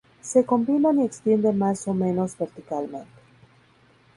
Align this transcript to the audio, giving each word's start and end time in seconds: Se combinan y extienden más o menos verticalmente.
Se 0.19 0.45
combinan 0.47 0.99
y 0.99 1.05
extienden 1.05 1.59
más 1.59 1.87
o 1.87 1.93
menos 1.93 2.35
verticalmente. 2.35 3.05